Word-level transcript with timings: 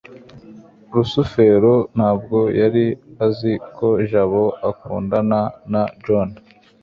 rusufero 0.93 1.73
ntabwo 1.95 2.37
yari 2.61 2.85
azi 3.25 3.53
ko 3.77 3.87
jabo 4.09 4.43
akundana 4.69 5.39
na 5.71 5.83
john 6.03 6.29